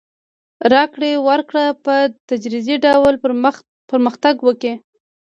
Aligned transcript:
راکړې 0.73 1.11
ورکړې 1.27 1.65
په 1.85 1.95
تدریجي 2.29 2.75
ډول 2.85 3.13
پرمختګ 3.91 4.35
وکړ. 4.47 4.73